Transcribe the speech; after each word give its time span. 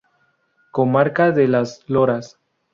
Comarca 0.71 1.29
de 1.31 1.47
Las 1.47 1.83
Loras. 1.87 2.39